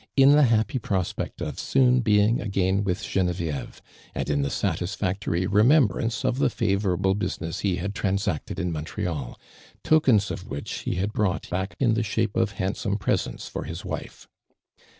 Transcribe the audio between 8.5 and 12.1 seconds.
in Montreal, tokens of which he had brought back in the